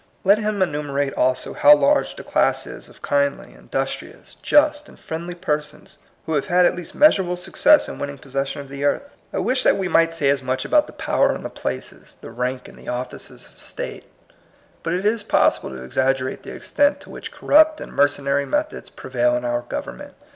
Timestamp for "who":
6.25-6.33